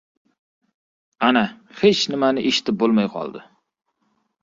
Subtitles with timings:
[1.27, 1.45] Ana,
[1.83, 3.49] hech nimani eshitib bo‘lmay qoldi.